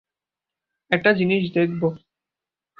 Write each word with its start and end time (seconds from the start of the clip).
একটা 0.91 1.11
জিনিস 1.13 1.43
দেখবো। 1.53 1.87